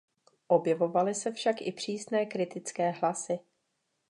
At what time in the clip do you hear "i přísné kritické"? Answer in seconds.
1.61-2.89